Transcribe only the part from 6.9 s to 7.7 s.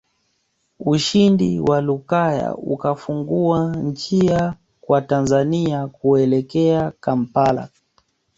Kampala